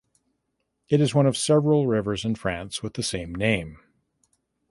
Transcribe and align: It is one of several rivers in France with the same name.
It 0.89 0.99
is 0.99 1.13
one 1.13 1.27
of 1.27 1.37
several 1.37 1.85
rivers 1.85 2.25
in 2.25 2.33
France 2.33 2.81
with 2.81 2.95
the 2.95 3.03
same 3.03 3.35
name. 3.35 3.77